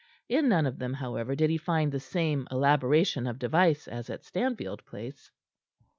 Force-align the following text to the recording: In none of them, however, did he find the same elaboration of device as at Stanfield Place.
In 0.27 0.49
none 0.49 0.65
of 0.65 0.79
them, 0.79 0.93
however, 0.95 1.35
did 1.35 1.51
he 1.51 1.59
find 1.59 1.91
the 1.91 1.99
same 1.99 2.47
elaboration 2.49 3.27
of 3.27 3.37
device 3.37 3.87
as 3.87 4.09
at 4.09 4.23
Stanfield 4.25 4.83
Place. 4.83 5.29